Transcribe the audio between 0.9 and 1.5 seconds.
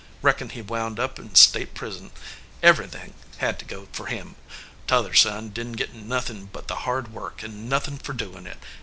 up in